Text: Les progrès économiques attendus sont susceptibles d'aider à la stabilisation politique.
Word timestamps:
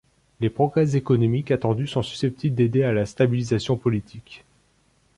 Les 0.39 0.49
progrès 0.49 0.95
économiques 0.95 1.51
attendus 1.51 1.85
sont 1.85 2.01
susceptibles 2.01 2.55
d'aider 2.55 2.81
à 2.83 2.91
la 2.91 3.05
stabilisation 3.05 3.77
politique. 3.77 4.43